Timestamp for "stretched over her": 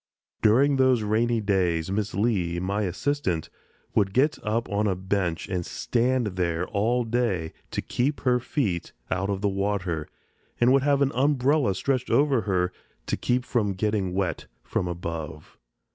11.75-12.73